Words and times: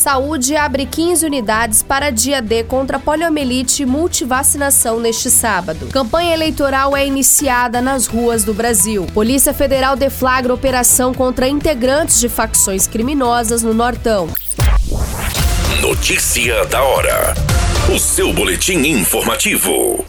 Saúde 0.00 0.56
abre 0.56 0.86
15 0.86 1.26
unidades 1.26 1.82
para 1.82 2.08
dia 2.08 2.40
D 2.40 2.64
contra 2.64 2.98
poliomielite 2.98 3.82
e 3.82 3.86
multivacinação 3.86 4.98
neste 4.98 5.30
sábado. 5.30 5.88
Campanha 5.88 6.32
eleitoral 6.32 6.96
é 6.96 7.06
iniciada 7.06 7.82
nas 7.82 8.06
ruas 8.06 8.42
do 8.42 8.54
Brasil. 8.54 9.06
Polícia 9.12 9.52
Federal 9.52 9.96
deflagra 9.96 10.54
operação 10.54 11.12
contra 11.12 11.46
integrantes 11.46 12.18
de 12.18 12.30
facções 12.30 12.86
criminosas 12.86 13.62
no 13.62 13.74
Nortão. 13.74 14.30
Notícia 15.82 16.64
da 16.64 16.82
hora. 16.82 17.34
O 17.94 17.98
seu 17.98 18.32
boletim 18.32 18.78
informativo. 18.78 20.02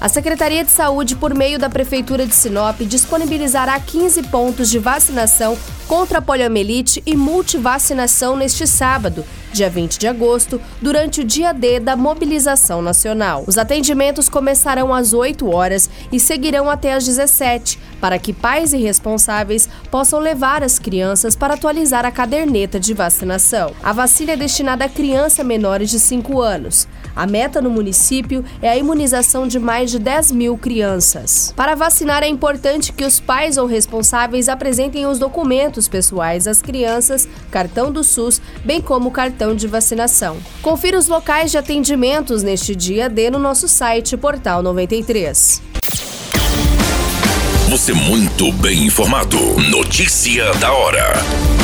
A 0.00 0.08
Secretaria 0.08 0.64
de 0.64 0.72
Saúde, 0.72 1.14
por 1.14 1.32
meio 1.32 1.60
da 1.60 1.70
Prefeitura 1.70 2.26
de 2.26 2.34
Sinop, 2.34 2.80
disponibilizará 2.80 3.78
15 3.78 4.24
pontos 4.24 4.68
de 4.68 4.80
vacinação 4.80 5.56
contra 5.86 6.18
a 6.18 6.22
poliomielite 6.22 7.02
e 7.04 7.16
multivacinação 7.16 8.36
neste 8.36 8.66
sábado, 8.66 9.24
dia 9.52 9.68
20 9.68 9.98
de 9.98 10.06
agosto, 10.06 10.60
durante 10.80 11.20
o 11.20 11.24
dia 11.24 11.52
D 11.52 11.78
da 11.78 11.94
mobilização 11.94 12.80
nacional. 12.80 13.44
Os 13.46 13.58
atendimentos 13.58 14.28
começarão 14.28 14.92
às 14.92 15.12
8 15.12 15.48
horas 15.54 15.90
e 16.10 16.18
seguirão 16.18 16.70
até 16.70 16.94
às 16.94 17.04
17, 17.04 17.78
para 18.00 18.18
que 18.18 18.32
pais 18.32 18.72
e 18.72 18.78
responsáveis 18.78 19.68
possam 19.90 20.18
levar 20.18 20.62
as 20.62 20.78
crianças 20.78 21.36
para 21.36 21.54
atualizar 21.54 22.04
a 22.04 22.10
caderneta 22.10 22.80
de 22.80 22.94
vacinação. 22.94 23.72
A 23.82 23.92
vacina 23.92 24.32
é 24.32 24.36
destinada 24.36 24.84
a 24.84 24.88
crianças 24.88 25.44
menores 25.44 25.90
de 25.90 25.98
5 25.98 26.40
anos. 26.40 26.88
A 27.14 27.26
meta 27.26 27.60
no 27.60 27.70
município 27.70 28.42
é 28.62 28.70
a 28.70 28.76
imunização 28.76 29.46
de 29.46 29.58
mais 29.58 29.90
de 29.90 29.98
10 29.98 30.32
mil 30.32 30.56
crianças. 30.56 31.52
Para 31.54 31.74
vacinar, 31.74 32.22
é 32.22 32.28
importante 32.28 32.92
que 32.92 33.04
os 33.04 33.20
pais 33.20 33.58
ou 33.58 33.66
responsáveis 33.66 34.48
apresentem 34.48 35.06
os 35.06 35.18
documentos 35.18 35.71
pessoais 35.88 36.46
às 36.46 36.60
crianças, 36.60 37.28
cartão 37.50 37.90
do 37.90 38.04
SUS, 38.04 38.40
bem 38.64 38.80
como 38.80 39.10
cartão 39.10 39.54
de 39.54 39.66
vacinação. 39.66 40.36
Confira 40.60 40.98
os 40.98 41.08
locais 41.08 41.50
de 41.50 41.58
atendimentos 41.58 42.42
neste 42.42 42.74
dia 42.74 43.08
D 43.08 43.30
no 43.30 43.38
nosso 43.38 43.68
site 43.68 44.16
Portal 44.16 44.62
93. 44.62 45.62
Você 47.68 47.92
muito 47.92 48.52
bem 48.52 48.84
informado. 48.84 49.38
Notícia 49.70 50.52
da 50.54 50.72
hora 50.72 51.61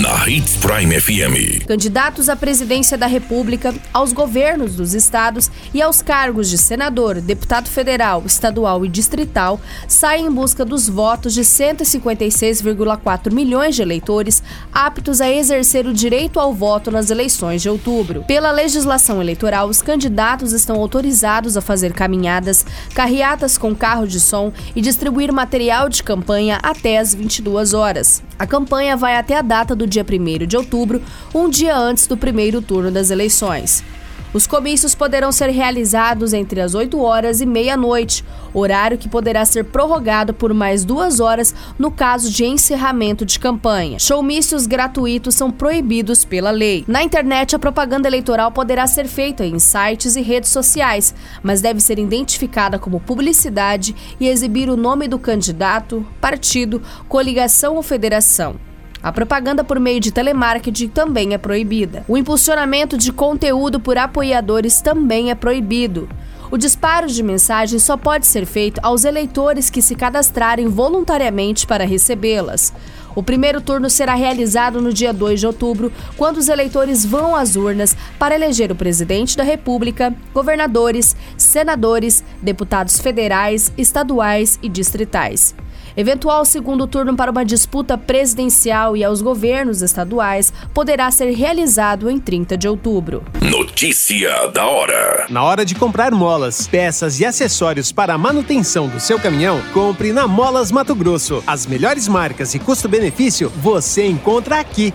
na 0.00 0.26
Hits 0.26 0.56
Prime 0.56 0.98
FM. 0.98 1.66
Candidatos 1.66 2.30
à 2.30 2.36
presidência 2.36 2.96
da 2.96 3.06
República, 3.06 3.74
aos 3.92 4.12
governos 4.12 4.74
dos 4.76 4.94
estados 4.94 5.50
e 5.74 5.82
aos 5.82 6.00
cargos 6.00 6.48
de 6.48 6.56
senador, 6.56 7.20
deputado 7.20 7.68
federal, 7.68 8.22
estadual 8.24 8.86
e 8.86 8.88
distrital 8.88 9.60
saem 9.86 10.26
em 10.26 10.30
busca 10.30 10.64
dos 10.64 10.88
votos 10.88 11.34
de 11.34 11.42
156,4 11.42 13.32
milhões 13.32 13.76
de 13.76 13.82
eleitores 13.82 14.42
aptos 14.72 15.20
a 15.20 15.28
exercer 15.30 15.86
o 15.86 15.92
direito 15.92 16.40
ao 16.40 16.54
voto 16.54 16.90
nas 16.90 17.10
eleições 17.10 17.60
de 17.60 17.68
outubro. 17.68 18.24
Pela 18.24 18.50
legislação 18.50 19.20
eleitoral, 19.20 19.68
os 19.68 19.82
candidatos 19.82 20.52
estão 20.52 20.76
autorizados 20.76 21.56
a 21.56 21.60
fazer 21.60 21.92
caminhadas, 21.92 22.64
carreatas 22.94 23.58
com 23.58 23.74
carro 23.74 24.06
de 24.06 24.20
som 24.20 24.52
e 24.74 24.80
distribuir 24.80 25.32
material 25.32 25.90
de 25.90 26.02
campanha 26.02 26.58
até 26.62 26.98
as 26.98 27.14
22 27.14 27.74
horas. 27.74 28.22
A 28.38 28.46
campanha 28.46 28.96
vai 28.96 29.16
até 29.16 29.36
a 29.36 29.42
data 29.42 29.76
do 29.76 29.81
do 29.82 29.86
dia 29.86 30.06
1 30.08 30.46
de 30.46 30.56
outubro, 30.56 31.02
um 31.34 31.48
dia 31.48 31.76
antes 31.76 32.06
do 32.06 32.16
primeiro 32.16 32.62
turno 32.62 32.90
das 32.90 33.10
eleições. 33.10 33.82
Os 34.32 34.46
comícios 34.46 34.94
poderão 34.94 35.30
ser 35.30 35.50
realizados 35.50 36.32
entre 36.32 36.58
as 36.62 36.74
8 36.74 36.98
horas 36.98 37.42
e 37.42 37.46
meia-noite, 37.46 38.24
horário 38.54 38.96
que 38.96 39.06
poderá 39.06 39.44
ser 39.44 39.64
prorrogado 39.64 40.32
por 40.32 40.54
mais 40.54 40.86
duas 40.86 41.20
horas 41.20 41.54
no 41.78 41.90
caso 41.90 42.30
de 42.30 42.46
encerramento 42.46 43.26
de 43.26 43.38
campanha. 43.38 43.98
Showmícios 43.98 44.66
gratuitos 44.66 45.34
são 45.34 45.50
proibidos 45.50 46.24
pela 46.24 46.50
lei. 46.50 46.82
Na 46.88 47.02
internet, 47.02 47.54
a 47.54 47.58
propaganda 47.58 48.08
eleitoral 48.08 48.50
poderá 48.50 48.86
ser 48.86 49.06
feita 49.06 49.44
em 49.44 49.58
sites 49.58 50.16
e 50.16 50.22
redes 50.22 50.48
sociais, 50.48 51.14
mas 51.42 51.60
deve 51.60 51.80
ser 51.80 51.98
identificada 51.98 52.78
como 52.78 53.00
publicidade 53.00 53.94
e 54.18 54.28
exibir 54.28 54.70
o 54.70 54.78
nome 54.78 55.08
do 55.08 55.18
candidato, 55.18 56.06
partido, 56.22 56.80
coligação 57.06 57.76
ou 57.76 57.82
federação. 57.82 58.71
A 59.02 59.10
propaganda 59.10 59.64
por 59.64 59.80
meio 59.80 59.98
de 59.98 60.12
telemarketing 60.12 60.86
também 60.86 61.34
é 61.34 61.38
proibida. 61.38 62.04
O 62.06 62.16
impulsionamento 62.16 62.96
de 62.96 63.12
conteúdo 63.12 63.80
por 63.80 63.98
apoiadores 63.98 64.80
também 64.80 65.30
é 65.30 65.34
proibido. 65.34 66.08
O 66.52 66.56
disparo 66.56 67.08
de 67.08 67.22
mensagens 67.22 67.82
só 67.82 67.96
pode 67.96 68.26
ser 68.26 68.46
feito 68.46 68.78
aos 68.82 69.04
eleitores 69.04 69.70
que 69.70 69.82
se 69.82 69.96
cadastrarem 69.96 70.68
voluntariamente 70.68 71.66
para 71.66 71.84
recebê-las. 71.84 72.72
O 73.14 73.22
primeiro 73.22 73.60
turno 73.60 73.90
será 73.90 74.14
realizado 74.14 74.80
no 74.80 74.92
dia 74.92 75.12
2 75.12 75.40
de 75.40 75.46
outubro, 75.46 75.92
quando 76.16 76.36
os 76.36 76.48
eleitores 76.48 77.04
vão 77.04 77.34
às 77.34 77.56
urnas 77.56 77.96
para 78.18 78.34
eleger 78.34 78.70
o 78.70 78.76
presidente 78.76 79.36
da 79.36 79.42
República, 79.42 80.14
governadores, 80.32 81.16
senadores, 81.36 82.22
deputados 82.40 83.00
federais, 83.00 83.72
estaduais 83.76 84.58
e 84.62 84.68
distritais. 84.68 85.54
Eventual 85.96 86.44
segundo 86.44 86.86
turno 86.86 87.14
para 87.14 87.30
uma 87.30 87.44
disputa 87.44 87.98
presidencial 87.98 88.96
e 88.96 89.04
aos 89.04 89.20
governos 89.20 89.82
estaduais 89.82 90.52
poderá 90.72 91.10
ser 91.10 91.32
realizado 91.32 92.08
em 92.08 92.18
30 92.18 92.56
de 92.56 92.68
outubro. 92.68 93.22
Notícia 93.40 94.48
da 94.48 94.66
hora. 94.66 95.26
Na 95.28 95.42
hora 95.42 95.64
de 95.64 95.74
comprar 95.74 96.12
molas, 96.12 96.66
peças 96.66 97.20
e 97.20 97.24
acessórios 97.24 97.92
para 97.92 98.14
a 98.14 98.18
manutenção 98.18 98.88
do 98.88 98.98
seu 98.98 99.18
caminhão, 99.18 99.60
compre 99.72 100.12
na 100.12 100.26
Molas 100.26 100.72
Mato 100.72 100.94
Grosso. 100.94 101.42
As 101.46 101.66
melhores 101.66 102.08
marcas 102.08 102.54
e 102.54 102.58
custo-benefício 102.58 103.50
você 103.56 104.06
encontra 104.06 104.60
aqui. 104.60 104.94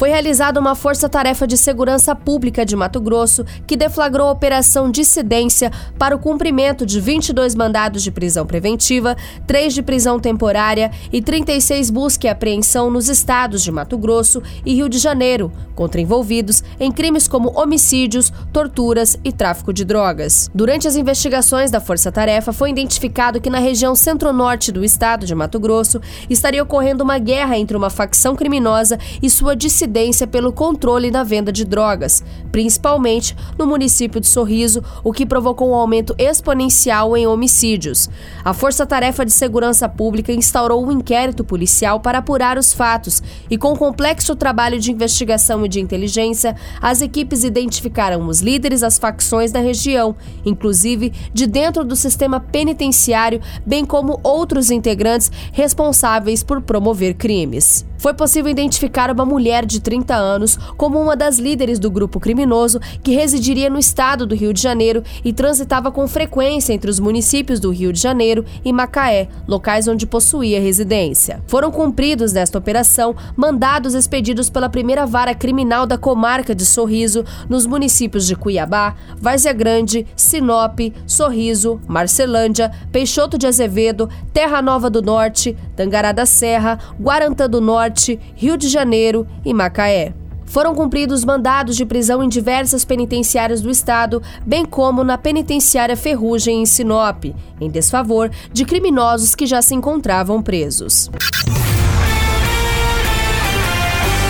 foi 0.00 0.08
realizada 0.08 0.58
uma 0.58 0.74
força-tarefa 0.74 1.46
de 1.46 1.58
segurança 1.58 2.16
pública 2.16 2.64
de 2.64 2.74
Mato 2.74 2.98
Grosso 3.02 3.44
que 3.66 3.76
deflagrou 3.76 4.28
a 4.28 4.32
Operação 4.32 4.90
Dissidência 4.90 5.70
para 5.98 6.16
o 6.16 6.18
cumprimento 6.18 6.86
de 6.86 6.98
22 6.98 7.54
mandados 7.54 8.02
de 8.02 8.10
prisão 8.10 8.46
preventiva, 8.46 9.14
3 9.46 9.74
de 9.74 9.82
prisão 9.82 10.18
temporária 10.18 10.90
e 11.12 11.20
36 11.20 11.90
busca 11.90 12.26
e 12.26 12.30
apreensão 12.30 12.90
nos 12.90 13.10
estados 13.10 13.62
de 13.62 13.70
Mato 13.70 13.98
Grosso 13.98 14.42
e 14.64 14.74
Rio 14.74 14.88
de 14.88 14.96
Janeiro, 14.96 15.52
contra 15.74 16.00
envolvidos 16.00 16.64
em 16.80 16.90
crimes 16.90 17.28
como 17.28 17.50
homicídios, 17.60 18.32
torturas 18.54 19.18
e 19.22 19.30
tráfico 19.30 19.70
de 19.70 19.84
drogas. 19.84 20.50
Durante 20.54 20.88
as 20.88 20.96
investigações 20.96 21.70
da 21.70 21.78
força-tarefa, 21.78 22.54
foi 22.54 22.70
identificado 22.70 23.38
que 23.38 23.50
na 23.50 23.58
região 23.58 23.94
centro-norte 23.94 24.72
do 24.72 24.82
estado 24.82 25.26
de 25.26 25.34
Mato 25.34 25.60
Grosso 25.60 26.00
estaria 26.30 26.62
ocorrendo 26.62 27.04
uma 27.04 27.18
guerra 27.18 27.58
entre 27.58 27.76
uma 27.76 27.90
facção 27.90 28.34
criminosa 28.34 28.98
e 29.22 29.28
sua 29.28 29.54
dissidência 29.54 29.89
reincidência 29.90 30.26
pelo 30.26 30.52
controle 30.52 31.10
na 31.10 31.24
venda 31.24 31.52
de 31.52 31.64
drogas, 31.64 32.22
principalmente 32.52 33.36
no 33.58 33.66
município 33.66 34.20
de 34.20 34.28
Sorriso, 34.28 34.82
o 35.02 35.12
que 35.12 35.26
provocou 35.26 35.70
um 35.70 35.74
aumento 35.74 36.14
exponencial 36.16 37.16
em 37.16 37.26
homicídios. 37.26 38.08
A 38.44 38.54
Força 38.54 38.86
Tarefa 38.86 39.24
de 39.24 39.32
Segurança 39.32 39.88
Pública 39.88 40.32
instaurou 40.32 40.86
um 40.86 40.92
inquérito 40.92 41.44
policial 41.44 42.00
para 42.00 42.18
apurar 42.18 42.56
os 42.56 42.72
fatos 42.72 43.22
e, 43.50 43.58
com 43.58 43.76
complexo 43.76 44.36
trabalho 44.36 44.78
de 44.78 44.92
investigação 44.92 45.66
e 45.66 45.68
de 45.68 45.80
inteligência, 45.80 46.54
as 46.80 47.02
equipes 47.02 47.42
identificaram 47.42 48.26
os 48.28 48.40
líderes 48.40 48.80
das 48.80 48.98
facções 48.98 49.50
da 49.50 49.60
região, 49.60 50.14
inclusive 50.44 51.12
de 51.34 51.46
dentro 51.46 51.84
do 51.84 51.96
sistema 51.96 52.38
penitenciário, 52.38 53.40
bem 53.66 53.84
como 53.84 54.20
outros 54.22 54.70
integrantes 54.70 55.30
responsáveis 55.52 56.42
por 56.42 56.62
promover 56.62 57.14
crimes. 57.14 57.89
Foi 58.00 58.14
possível 58.14 58.50
identificar 58.50 59.10
uma 59.10 59.26
mulher 59.26 59.66
de 59.66 59.78
30 59.78 60.14
anos 60.14 60.58
como 60.78 60.98
uma 60.98 61.14
das 61.14 61.38
líderes 61.38 61.78
do 61.78 61.90
grupo 61.90 62.18
criminoso 62.18 62.80
que 63.02 63.14
residiria 63.14 63.68
no 63.68 63.78
estado 63.78 64.26
do 64.26 64.34
Rio 64.34 64.54
de 64.54 64.62
Janeiro 64.62 65.04
e 65.22 65.34
transitava 65.34 65.92
com 65.92 66.08
frequência 66.08 66.72
entre 66.72 66.90
os 66.90 66.98
municípios 66.98 67.60
do 67.60 67.68
Rio 67.68 67.92
de 67.92 68.00
Janeiro 68.00 68.42
e 68.64 68.72
Macaé, 68.72 69.28
locais 69.46 69.86
onde 69.86 70.06
possuía 70.06 70.58
residência. 70.58 71.42
Foram 71.46 71.70
cumpridos 71.70 72.32
nesta 72.32 72.56
operação 72.56 73.14
mandados 73.36 73.92
expedidos 73.92 74.48
pela 74.48 74.70
primeira 74.70 75.04
vara 75.04 75.34
criminal 75.34 75.86
da 75.86 75.98
comarca 75.98 76.54
de 76.54 76.64
Sorriso 76.64 77.22
nos 77.50 77.66
municípios 77.66 78.26
de 78.26 78.34
Cuiabá, 78.34 78.94
Várzea 79.20 79.52
Grande, 79.52 80.06
Sinop, 80.16 80.80
Sorriso, 81.06 81.78
Marcelândia, 81.86 82.72
Peixoto 82.90 83.36
de 83.36 83.46
Azevedo, 83.46 84.08
Terra 84.32 84.62
Nova 84.62 84.88
do 84.88 85.02
Norte, 85.02 85.54
Tangará 85.76 86.12
da 86.12 86.24
Serra, 86.24 86.78
Guarantã 86.98 87.46
do 87.46 87.60
Norte, 87.60 87.89
Norte, 87.90 88.20
Rio 88.36 88.56
de 88.56 88.68
Janeiro 88.68 89.26
e 89.44 89.52
Macaé. 89.52 90.14
Foram 90.46 90.74
cumpridos 90.74 91.24
mandados 91.24 91.76
de 91.76 91.84
prisão 91.84 92.22
em 92.22 92.28
diversas 92.28 92.84
penitenciárias 92.84 93.60
do 93.60 93.70
estado, 93.70 94.22
bem 94.46 94.64
como 94.64 95.02
na 95.04 95.18
penitenciária 95.18 95.96
Ferrugem 95.96 96.62
em 96.62 96.66
Sinop, 96.66 97.24
em 97.60 97.70
desfavor 97.70 98.30
de 98.52 98.64
criminosos 98.64 99.34
que 99.34 99.46
já 99.46 99.60
se 99.60 99.74
encontravam 99.74 100.40
presos. 100.40 101.10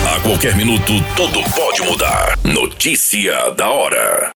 A 0.07 0.21
qualquer 0.21 0.57
minuto, 0.57 0.93
tudo 1.17 1.41
pode 1.55 1.83
mudar. 1.83 2.39
Notícia 2.45 3.51
da 3.57 3.71
hora. 3.71 4.29